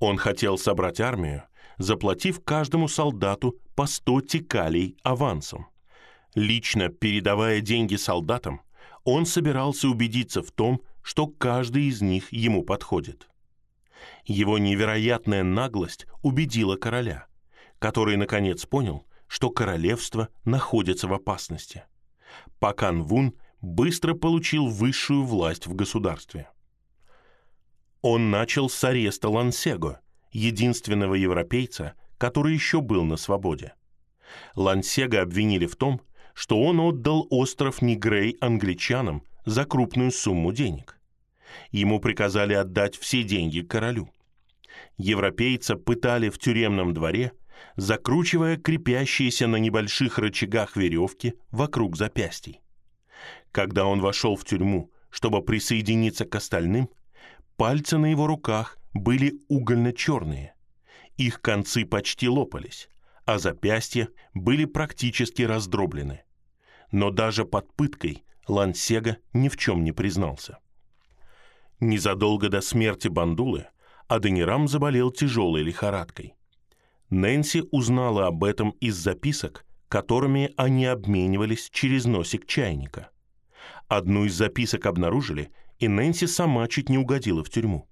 Он 0.00 0.18
хотел 0.18 0.58
собрать 0.58 1.00
армию, 1.00 1.44
заплатив 1.78 2.44
каждому 2.44 2.88
солдату 2.88 3.56
по 3.74 3.86
100 3.86 4.20
тикалей 4.22 4.96
авансом. 5.02 5.66
Лично 6.34 6.90
передавая 6.90 7.62
деньги 7.62 7.96
солдатам, 7.96 8.60
он 9.04 9.24
собирался 9.24 9.88
убедиться 9.88 10.42
в 10.42 10.50
том, 10.50 10.82
что 11.02 11.26
каждый 11.26 11.84
из 11.84 12.02
них 12.02 12.30
ему 12.32 12.64
подходит. 12.64 13.28
Его 14.24 14.58
невероятная 14.58 15.42
наглость 15.42 16.06
убедила 16.22 16.76
короля, 16.76 17.26
который 17.78 18.16
наконец 18.16 18.66
понял, 18.66 19.06
что 19.26 19.50
королевство 19.50 20.28
находится 20.44 21.06
в 21.06 21.12
опасности. 21.12 21.84
Пакан 22.58 23.02
Вун 23.02 23.34
быстро 23.60 24.14
получил 24.14 24.66
высшую 24.66 25.24
власть 25.24 25.66
в 25.66 25.74
государстве. 25.74 26.48
Он 28.02 28.30
начал 28.30 28.68
с 28.68 28.84
ареста 28.84 29.28
Лансего, 29.28 30.00
единственного 30.30 31.14
европейца, 31.14 31.94
который 32.16 32.54
еще 32.54 32.80
был 32.80 33.04
на 33.04 33.16
свободе. 33.16 33.74
Лансега 34.54 35.22
обвинили 35.22 35.66
в 35.66 35.76
том, 35.76 36.00
что 36.34 36.62
он 36.62 36.80
отдал 36.80 37.26
остров 37.30 37.82
Нигрей 37.82 38.36
англичанам 38.40 39.24
за 39.44 39.64
крупную 39.64 40.12
сумму 40.12 40.52
денег. 40.52 40.97
Ему 41.70 42.00
приказали 42.00 42.54
отдать 42.54 42.96
все 42.96 43.22
деньги 43.22 43.60
королю. 43.60 44.10
Европейца 44.96 45.76
пытали 45.76 46.28
в 46.28 46.38
тюремном 46.38 46.94
дворе, 46.94 47.32
закручивая 47.76 48.56
крепящиеся 48.56 49.46
на 49.46 49.56
небольших 49.56 50.18
рычагах 50.18 50.76
веревки 50.76 51.34
вокруг 51.50 51.96
запястий. 51.96 52.60
Когда 53.52 53.86
он 53.86 54.00
вошел 54.00 54.36
в 54.36 54.44
тюрьму, 54.44 54.90
чтобы 55.10 55.42
присоединиться 55.42 56.24
к 56.24 56.34
остальным, 56.34 56.90
пальцы 57.56 57.98
на 57.98 58.06
его 58.06 58.26
руках 58.26 58.78
были 58.92 59.40
угольно-черные. 59.48 60.54
Их 61.16 61.40
концы 61.40 61.84
почти 61.84 62.28
лопались, 62.28 62.88
а 63.24 63.38
запястья 63.38 64.08
были 64.34 64.64
практически 64.64 65.42
раздроблены. 65.42 66.22
Но 66.92 67.10
даже 67.10 67.44
под 67.44 67.72
пыткой 67.74 68.24
Лансега 68.46 69.18
ни 69.32 69.48
в 69.48 69.56
чем 69.56 69.84
не 69.84 69.92
признался. 69.92 70.58
Незадолго 71.80 72.48
до 72.48 72.60
смерти 72.60 73.06
Бандулы 73.06 73.66
Аденирам 74.08 74.66
заболел 74.66 75.12
тяжелой 75.12 75.62
лихорадкой. 75.62 76.34
Нэнси 77.10 77.64
узнала 77.70 78.26
об 78.26 78.42
этом 78.42 78.70
из 78.80 78.96
записок, 78.96 79.64
которыми 79.88 80.52
они 80.56 80.86
обменивались 80.86 81.70
через 81.70 82.04
носик 82.04 82.46
чайника. 82.46 83.10
Одну 83.86 84.24
из 84.24 84.34
записок 84.34 84.86
обнаружили, 84.86 85.50
и 85.78 85.86
Нэнси 85.86 86.26
сама 86.26 86.66
чуть 86.66 86.88
не 86.88 86.98
угодила 86.98 87.44
в 87.44 87.50
тюрьму. 87.50 87.88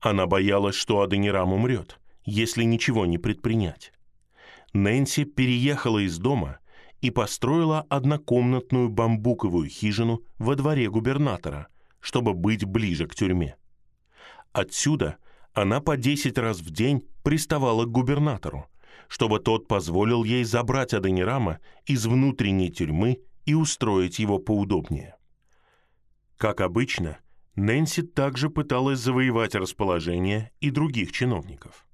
Она 0.00 0.26
боялась, 0.26 0.74
что 0.74 1.00
Аденирам 1.00 1.52
умрет, 1.52 1.98
если 2.26 2.62
ничего 2.62 3.06
не 3.06 3.16
предпринять. 3.16 3.92
Нэнси 4.74 5.24
переехала 5.24 6.00
из 6.00 6.18
дома 6.18 6.58
и 7.00 7.10
построила 7.10 7.86
однокомнатную 7.88 8.90
бамбуковую 8.90 9.68
хижину 9.68 10.22
во 10.38 10.54
дворе 10.54 10.88
губернатора, 10.90 11.68
чтобы 12.02 12.34
быть 12.34 12.66
ближе 12.66 13.06
к 13.06 13.14
тюрьме. 13.14 13.56
Отсюда 14.52 15.16
она 15.54 15.80
по 15.80 15.96
десять 15.96 16.36
раз 16.36 16.58
в 16.58 16.70
день 16.70 17.08
приставала 17.22 17.84
к 17.84 17.90
губернатору, 17.90 18.66
чтобы 19.08 19.38
тот 19.38 19.68
позволил 19.68 20.24
ей 20.24 20.44
забрать 20.44 20.92
Аденирама 20.92 21.60
из 21.86 22.04
внутренней 22.04 22.70
тюрьмы 22.70 23.20
и 23.46 23.54
устроить 23.54 24.18
его 24.18 24.38
поудобнее. 24.38 25.16
Как 26.36 26.60
обычно, 26.60 27.18
Нэнси 27.54 28.02
также 28.02 28.50
пыталась 28.50 28.98
завоевать 28.98 29.54
расположение 29.54 30.50
и 30.60 30.70
других 30.70 31.12
чиновников. 31.12 31.86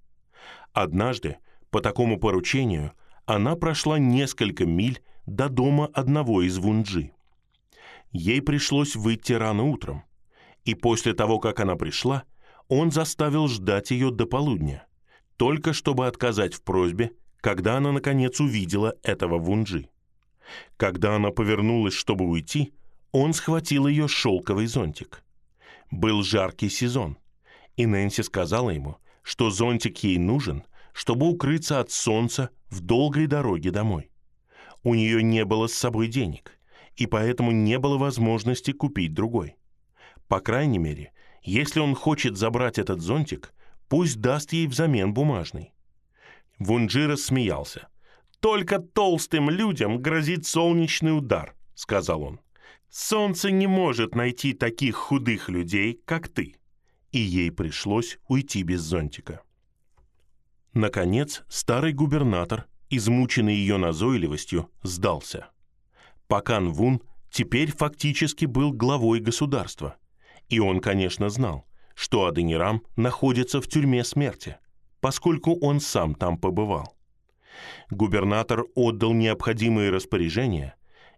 Однажды, 0.73 1.37
по 1.71 1.81
такому 1.81 2.19
поручению, 2.19 2.93
она 3.27 3.57
прошла 3.57 3.99
несколько 3.99 4.65
миль 4.65 5.03
до 5.27 5.49
дома 5.49 5.87
одного 5.93 6.43
из 6.43 6.57
Вунджи. 6.59 7.13
Ей 8.13 8.41
пришлось 8.41 8.97
выйти 8.97 9.33
рано 9.33 9.65
утром, 9.65 10.05
и 10.65 10.75
после 10.75 11.15
того, 11.15 11.39
как 11.39 11.61
она 11.61 11.77
пришла, 11.77 12.25
он 12.69 12.91
заставил 12.91 13.49
ждать 13.49 13.91
ее 13.91 14.11
до 14.11 14.27
полудня, 14.27 14.87
только 15.37 15.73
чтобы 15.73 16.07
отказать 16.07 16.55
в 16.55 16.63
просьбе, 16.63 17.13
когда 17.41 17.77
она, 17.77 17.93
наконец, 17.93 18.41
увидела 18.41 18.95
этого 19.03 19.39
Вунджи. 19.39 19.89
Когда 20.77 21.17
она 21.17 21.31
повернулась, 21.31 21.95
чтобы 21.95 22.25
уйти, 22.27 22.73
он 23.13 23.33
схватил 23.33 23.87
ее 23.87 24.09
шелковый 24.09 24.67
зонтик– 24.67 25.23
был 25.91 26.23
жаркий 26.23 26.69
сезон, 26.69 27.17
и 27.77 27.87
Нэнси 27.87 28.23
сказала 28.23 28.71
ему, 28.71 28.97
что 29.23 29.51
зонтик 29.51 29.99
ей 30.05 30.19
нужен, 30.19 30.65
чтобы 30.93 31.27
укрыться 31.27 31.81
от 31.81 31.91
солнца 31.91 32.51
в 32.69 32.81
долгой 32.81 33.27
дороге 33.27 33.71
домой. 33.71 34.11
У 34.83 34.95
нее 34.95 35.23
не 35.23 35.45
было 35.45 35.67
с 35.67 35.75
собой 35.75 36.09
денег, 36.09 36.58
и 36.99 37.07
поэтому 37.07 37.53
не 37.53 37.79
было 37.79 37.97
возможности 37.97 38.73
купить 38.73 39.15
другой. 39.15 39.57
По 40.27 40.41
крайней 40.41 40.79
мере, 40.79 41.13
если 41.43 41.81
он 41.81 41.95
хочет 41.95 42.37
забрать 42.37 42.79
этот 42.79 43.01
зонтик, 43.01 43.55
пусть 43.89 44.21
даст 44.21 44.53
ей 44.53 44.67
взамен 44.67 45.15
бумажный. 45.15 45.73
Вунджи 46.59 47.17
смеялся. 47.17 47.89
«Только 48.41 48.79
толстым 48.79 49.49
людям 49.49 50.03
грозит 50.03 50.45
солнечный 50.45 51.17
удар»,— 51.17 51.55
сказал 51.75 52.23
он. 52.23 52.41
Солнце 52.91 53.51
не 53.51 53.67
может 53.67 54.15
найти 54.15 54.53
таких 54.53 54.97
худых 54.97 55.49
людей, 55.49 56.01
как 56.05 56.29
ты. 56.29 56.57
И 57.13 57.19
ей 57.19 57.51
пришлось 57.51 58.19
уйти 58.29 58.63
без 58.63 58.81
зонтика. 58.81 59.43
Наконец, 60.73 61.43
старый 61.49 61.93
губернатор, 61.93 62.67
измученный 62.91 63.55
ее 63.55 63.77
назойливостью, 63.77 64.71
сдался. 64.83 65.51
Пакан 66.29 66.73
Вун 66.73 67.01
теперь 67.31 67.73
фактически 67.73 68.45
был 68.45 68.73
главой 68.73 69.21
государства. 69.21 69.97
И 70.49 70.61
он, 70.61 70.81
конечно, 70.81 71.31
знал, 71.31 71.67
что 71.95 72.27
Аденирам 72.27 72.83
находится 72.97 73.61
в 73.61 73.67
тюрьме 73.67 74.05
смерти, 74.05 74.59
поскольку 75.01 75.59
он 75.59 75.81
сам 75.81 76.15
там 76.15 76.39
побывал. 76.39 76.95
Губернатор 77.91 78.65
отдал 78.75 79.15
необходимые 79.15 79.91
распоряжения, 79.91 80.77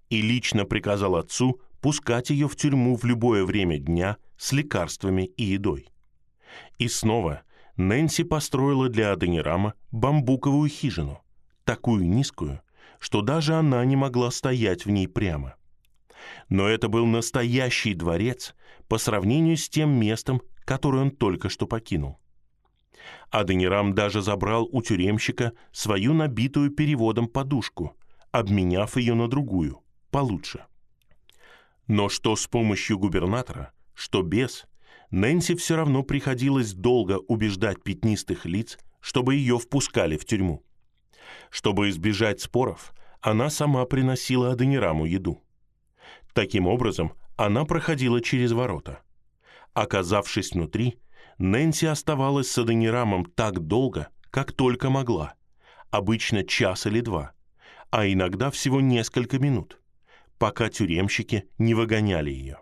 и 0.08 0.22
лично 0.22 0.64
приказал 0.64 1.16
отцу 1.16 1.60
пускать 1.80 2.30
ее 2.30 2.48
в 2.48 2.56
тюрьму 2.56 2.96
в 2.96 3.04
любое 3.04 3.44
время 3.44 3.78
дня 3.78 4.16
с 4.36 4.52
лекарствами 4.52 5.22
и 5.22 5.44
едой. 5.44 5.88
И 6.78 6.88
снова 6.88 7.42
Нэнси 7.76 8.24
построила 8.24 8.88
для 8.88 9.12
Аденирама 9.12 9.74
бамбуковую 9.90 10.68
хижину, 10.68 11.20
такую 11.64 12.08
низкую, 12.08 12.60
что 13.00 13.22
даже 13.22 13.54
она 13.54 13.84
не 13.84 13.96
могла 13.96 14.30
стоять 14.30 14.84
в 14.86 14.90
ней 14.90 15.08
прямо. 15.08 15.56
Но 16.48 16.68
это 16.68 16.88
был 16.88 17.06
настоящий 17.06 17.94
дворец 17.94 18.54
по 18.88 18.98
сравнению 18.98 19.56
с 19.56 19.68
тем 19.68 19.90
местом, 19.90 20.42
которое 20.64 21.02
он 21.02 21.10
только 21.10 21.48
что 21.48 21.66
покинул. 21.66 22.20
Аденирам 23.30 23.94
даже 23.94 24.22
забрал 24.22 24.68
у 24.70 24.82
тюремщика 24.82 25.52
свою 25.72 26.12
набитую 26.12 26.70
переводом 26.70 27.26
подушку, 27.26 27.96
обменяв 28.30 28.96
ее 28.96 29.14
на 29.14 29.28
другую– 29.28 29.82
получше. 30.10 30.66
Но 31.86 32.08
что 32.08 32.36
с 32.36 32.46
помощью 32.46 32.98
губернатора, 32.98 33.72
что 33.94 34.22
без, 34.22 34.66
Нэнси 35.10 35.54
все 35.56 35.76
равно 35.76 36.02
приходилось 36.02 36.72
долго 36.72 37.18
убеждать 37.18 37.82
пятнистых 37.82 38.44
лиц, 38.44 38.78
чтобы 39.00 39.34
ее 39.34 39.58
впускали 39.58 40.16
в 40.16 40.24
тюрьму. 40.24 40.62
Чтобы 41.50 41.90
избежать 41.90 42.40
споров, 42.40 42.92
она 43.20 43.50
сама 43.50 43.84
приносила 43.84 44.52
Аденираму 44.52 45.04
еду. 45.04 45.42
Таким 46.32 46.66
образом, 46.66 47.12
она 47.36 47.64
проходила 47.64 48.20
через 48.20 48.52
ворота. 48.52 49.00
Оказавшись 49.72 50.52
внутри, 50.52 50.98
Нэнси 51.38 51.86
оставалась 51.86 52.50
с 52.50 52.58
Аденирамом 52.58 53.24
так 53.24 53.60
долго, 53.60 54.08
как 54.30 54.52
только 54.52 54.90
могла, 54.90 55.34
обычно 55.90 56.44
час 56.44 56.86
или 56.86 57.00
два, 57.00 57.32
а 57.90 58.06
иногда 58.06 58.50
всего 58.50 58.80
несколько 58.80 59.38
минут, 59.38 59.80
пока 60.38 60.68
тюремщики 60.68 61.48
не 61.58 61.74
выгоняли 61.74 62.30
ее. 62.30 62.60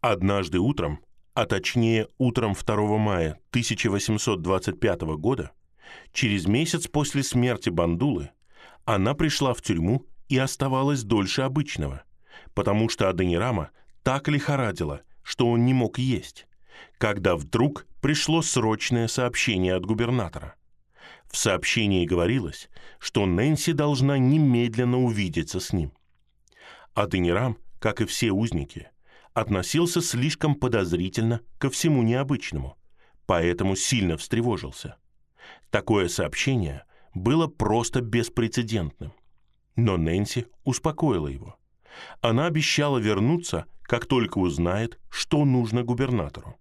Однажды 0.00 0.58
утром, 0.58 1.00
а 1.34 1.46
точнее 1.46 2.08
утром 2.18 2.54
2 2.54 2.98
мая 2.98 3.40
1825 3.50 5.00
года, 5.16 5.52
через 6.12 6.46
месяц 6.46 6.86
после 6.86 7.22
смерти 7.22 7.70
Бандулы, 7.70 8.30
она 8.84 9.14
пришла 9.14 9.54
в 9.54 9.62
тюрьму 9.62 10.06
и 10.28 10.38
оставалась 10.38 11.02
дольше 11.02 11.42
обычного, 11.42 12.02
потому 12.54 12.88
что 12.88 13.08
Аденирама 13.08 13.70
так 14.02 14.28
лихорадила, 14.28 15.02
что 15.22 15.48
он 15.50 15.64
не 15.64 15.74
мог 15.74 15.98
есть, 15.98 16.46
когда 16.98 17.36
вдруг 17.36 17.86
пришло 18.00 18.42
срочное 18.42 19.08
сообщение 19.08 19.74
от 19.74 19.86
губернатора. 19.86 20.54
В 21.30 21.36
сообщении 21.36 22.06
говорилось, 22.06 22.68
что 22.98 23.26
Нэнси 23.26 23.72
должна 23.72 24.18
немедленно 24.18 24.98
увидеться 25.02 25.58
с 25.58 25.72
ним. 25.72 25.92
Аденирам, 26.94 27.58
как 27.80 28.00
и 28.00 28.04
все 28.04 28.30
узники, 28.30 28.88
относился 29.32 30.00
слишком 30.00 30.54
подозрительно 30.54 31.40
ко 31.58 31.70
всему 31.70 32.02
необычному, 32.02 32.76
поэтому 33.26 33.74
сильно 33.74 34.16
встревожился. 34.16 34.96
Такое 35.74 36.06
сообщение 36.06 36.84
было 37.14 37.48
просто 37.48 38.00
беспрецедентным. 38.00 39.12
Но 39.74 39.96
Нэнси 39.96 40.46
успокоила 40.62 41.26
его. 41.26 41.58
Она 42.20 42.46
обещала 42.46 42.98
вернуться, 42.98 43.66
как 43.82 44.06
только 44.06 44.38
узнает, 44.38 45.00
что 45.10 45.44
нужно 45.44 45.82
губернатору. 45.82 46.56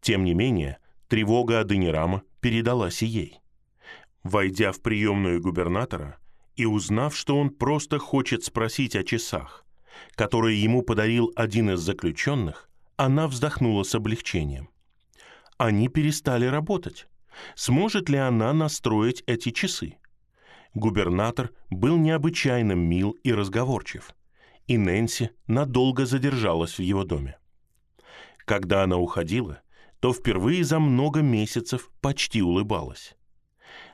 Тем 0.00 0.22
не 0.22 0.32
менее, 0.32 0.78
тревога 1.08 1.58
Аденирама 1.58 2.22
передалась 2.40 3.02
и 3.02 3.06
ей. 3.06 3.40
Войдя 4.22 4.70
в 4.70 4.80
приемную 4.80 5.42
губернатора 5.42 6.18
и 6.54 6.66
узнав, 6.66 7.16
что 7.16 7.36
он 7.36 7.50
просто 7.50 7.98
хочет 7.98 8.44
спросить 8.44 8.94
о 8.94 9.02
часах, 9.02 9.66
которые 10.14 10.62
ему 10.62 10.82
подарил 10.82 11.32
один 11.34 11.70
из 11.70 11.80
заключенных, 11.80 12.70
она 12.94 13.26
вздохнула 13.26 13.82
с 13.82 13.92
облегчением. 13.96 14.68
Они 15.56 15.88
перестали 15.88 16.46
работать. 16.46 17.08
Сможет 17.54 18.08
ли 18.08 18.18
она 18.18 18.52
настроить 18.52 19.22
эти 19.26 19.50
часы? 19.50 19.96
Губернатор 20.74 21.50
был 21.70 21.96
необычайно 21.96 22.72
мил 22.72 23.12
и 23.22 23.32
разговорчив, 23.32 24.14
и 24.66 24.76
Нэнси 24.76 25.30
надолго 25.46 26.06
задержалась 26.06 26.78
в 26.78 26.82
его 26.82 27.04
доме. 27.04 27.38
Когда 28.44 28.84
она 28.84 28.96
уходила, 28.96 29.62
то 30.00 30.12
впервые 30.12 30.64
за 30.64 30.78
много 30.78 31.20
месяцев 31.20 31.90
почти 32.00 32.42
улыбалась. 32.42 33.16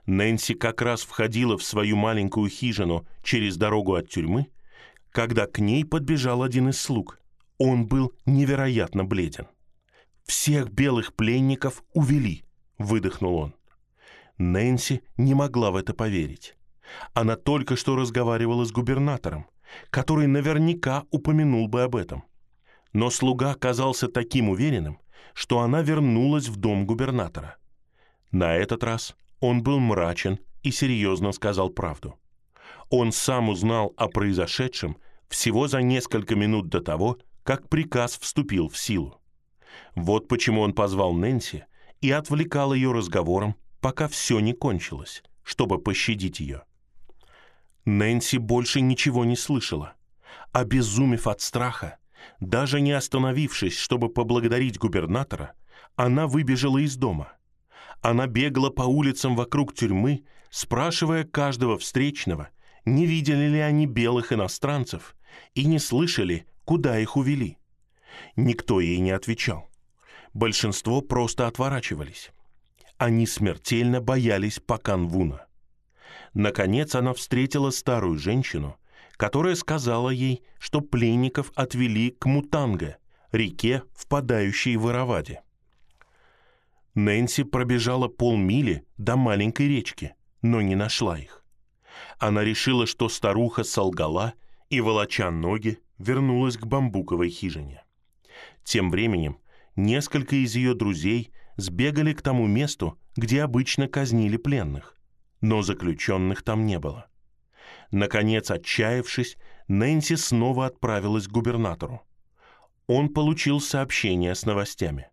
Нэнси 0.07 0.54
как 0.54 0.83
раз 0.83 1.02
входила 1.02 1.57
в 1.57 1.64
свою 1.64 1.96
маленькую 1.96 2.50
хижину 2.50 3.07
через 3.22 3.57
дорогу 3.57 3.94
от 3.94 4.11
тюрьмы, 4.11 4.48
когда 5.11 5.46
к 5.46 5.59
ней 5.59 5.85
подбежал 5.85 6.42
один 6.42 6.68
из 6.68 6.80
слуг. 6.80 7.20
Он 7.59 7.87
был 7.87 8.12
невероятно 8.26 9.04
бледен. 9.04 9.46
«Всех 10.24 10.70
белых 10.70 11.14
пленников 11.14 11.83
увели»,— 11.92 12.43
выдохнул 12.78 13.37
он. 13.37 13.54
Нэнси 14.38 15.02
не 15.16 15.34
могла 15.34 15.70
в 15.70 15.76
это 15.76 15.94
поверить. 15.94 16.56
Она 17.12 17.37
только 17.37 17.76
что 17.76 17.96
разговаривала 17.96 18.64
с 18.64 18.72
губернатором, 18.72 19.46
который 19.90 20.26
наверняка 20.26 21.04
упомянул 21.10 21.68
бы 21.68 21.82
об 21.82 21.96
этом. 21.96 22.24
Но 22.92 23.10
слуга 23.10 23.52
оказался 23.52 24.08
таким 24.08 24.48
уверенным, 24.48 24.98
что 25.34 25.60
она 25.60 25.82
вернулась 25.82 26.48
в 26.48 26.56
дом 26.56 26.87
губернатора. 26.87 27.56
На 28.30 28.54
этот 28.54 28.84
раз 28.84 29.16
он 29.40 29.62
был 29.62 29.78
мрачен 29.78 30.38
и 30.62 30.70
серьезно 30.70 31.32
сказал 31.32 31.70
правду. 31.70 32.18
Он 32.90 33.12
сам 33.12 33.48
узнал 33.48 33.92
о 33.96 34.08
произошедшем 34.08 34.96
всего 35.28 35.66
за 35.68 35.82
несколько 35.82 36.37
минут 36.37 36.68
до 36.68 36.80
того, 36.80 37.18
как 37.42 37.68
приказ 37.68 38.18
вступил 38.18 38.68
в 38.68 38.78
силу. 38.78 39.20
Вот 39.94 40.28
почему 40.28 40.60
он 40.60 40.72
позвал 40.72 41.12
Нэнси 41.12 41.64
и 42.04 42.10
отвлекал 42.10 42.74
ее 42.74 42.92
разговором, 42.92 43.56
пока 43.80 44.08
все 44.08 44.38
не 44.38 44.52
кончилось, 44.52 45.22
чтобы 45.42 45.78
пощадить 45.78 46.38
ее. 46.38 46.64
Нэнси 47.86 48.36
больше 48.36 48.82
ничего 48.82 49.24
не 49.24 49.36
слышала. 49.36 49.94
Обезумев 50.52 51.26
от 51.26 51.40
страха, 51.40 51.96
даже 52.40 52.82
не 52.82 52.92
остановившись, 52.92 53.78
чтобы 53.78 54.10
поблагодарить 54.10 54.76
губернатора, 54.76 55.54
она 55.96 56.26
выбежала 56.26 56.76
из 56.76 56.94
дома. 56.96 57.32
Она 58.02 58.26
бегала 58.26 58.68
по 58.68 58.82
улицам 58.82 59.34
вокруг 59.34 59.74
тюрьмы, 59.74 60.24
спрашивая 60.50 61.24
каждого 61.24 61.78
встречного, 61.78 62.50
не 62.84 63.06
видели 63.06 63.48
ли 63.48 63.60
они 63.60 63.86
белых 63.86 64.30
иностранцев 64.30 65.16
и 65.54 65.64
не 65.64 65.78
слышали, 65.78 66.46
куда 66.66 66.98
их 66.98 67.16
увели. 67.16 67.56
Никто 68.36 68.80
ей 68.80 68.98
не 68.98 69.12
отвечал. 69.12 69.70
Большинство 70.35 71.01
просто 71.01 71.47
отворачивались. 71.47 72.33
Они 72.99 73.27
смертельно 73.27 74.01
боялись 74.01 74.59
Паканвуна. 74.59 75.47
Наконец 76.35 76.97
она 76.97 77.14
встретила 77.14 77.70
старую 77.70 78.18
женщину, 78.18 78.77
которая 79.12 79.55
сказала 79.55 80.11
ей, 80.11 80.42
что 80.59 80.81
пленников 80.81 81.53
отвели 81.55 82.11
к 82.11 82.27
Мутанга, 82.27 82.97
реке, 83.31 83.85
впадающей 83.94 84.77
в 84.77 84.90
Ираваде. 84.90 85.42
Нэнси 86.94 87.44
пробежала 87.44 88.09
полмили 88.09 88.85
до 88.97 89.16
маленькой 89.16 89.68
речки, 89.68 90.14
но 90.42 90.61
не 90.61 90.75
нашла 90.75 91.18
их. 91.18 91.44
Она 92.18 92.42
решила, 92.42 92.87
что 92.87 93.09
старуха 93.09 93.62
солгала 93.62 94.35
и, 94.68 94.81
волоча 94.81 95.31
ноги, 95.31 95.79
вернулась 95.99 96.57
к 96.57 96.66
бамбуковой 96.66 97.31
хижине. 97.31 97.85
Тем 98.64 98.90
временем 98.90 99.38
несколько 99.76 100.37
из 100.37 100.54
ее 100.54 100.74
друзей 100.74 101.32
сбегали 101.56 102.12
к 102.12 102.22
тому 102.22 102.46
месту, 102.46 102.98
где 103.16 103.42
обычно 103.42 103.88
казнили 103.88 104.37
пленных 104.37 104.94
но 105.44 105.60
заключенных 105.60 106.42
там 106.42 106.64
не 106.64 106.78
было. 106.78 107.06
Наконец, 107.90 108.50
отчаявшись, 108.50 109.37
Нэнси 109.68 110.16
снова 110.16 110.66
отправилась 110.66 111.28
к 111.28 111.32
губернатору. 111.32 112.02
Он 112.87 113.10
получил 113.10 113.60
сообщение 113.60 114.34
с 114.34 114.46
новостями. 114.46 115.10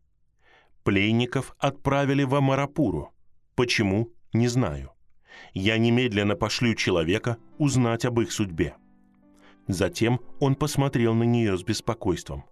Пленников 0.83 1.53
отправили 1.59 2.23
в 2.23 2.33
Амарапуру. 2.33 3.13
Почему? 3.55 4.13
Не 4.31 4.47
знаю. 4.47 4.91
Я 5.53 5.77
немедленно 5.77 6.35
пошлю 6.35 6.75
человека 6.75 7.37
узнать 7.57 8.05
об 8.05 8.21
их 8.21 8.31
судьбе. 8.31 8.75
Затем 9.67 10.21
он 10.39 10.55
посмотрел 10.55 11.13
на 11.13 11.23
нее 11.23 11.57
с 11.57 11.63
беспокойством. 11.63 12.45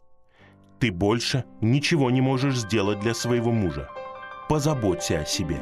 «Ты 0.79 0.91
больше 0.91 1.43
ничего 1.61 2.09
не 2.09 2.21
можешь 2.21 2.57
сделать 2.57 2.99
для 2.99 3.13
своего 3.13 3.51
мужа. 3.51 3.89
Позаботься 4.47 5.19
о 5.19 5.25
себе». 5.25 5.59